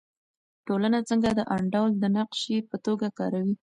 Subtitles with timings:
[0.67, 3.53] ټولنه څنګه د انډول د نقشې په توګه کاروي؟